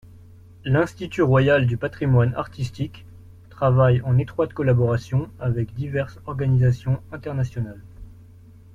L'Institut 0.65 1.21
royal 1.21 1.67
du 1.67 1.77
patrimoine 1.77 2.33
artistique 2.33 3.05
travaille 3.51 4.01
en 4.01 4.17
étroite 4.17 4.51
collaboration 4.51 5.29
avec 5.39 5.75
diverses 5.75 6.17
organisations 6.25 7.03
internationales. 7.11 7.83